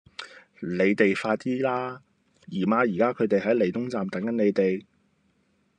[0.61, 2.01] 你哋快啲啦!
[2.47, 4.83] 姨媽佢哋而家喺利東站等緊你哋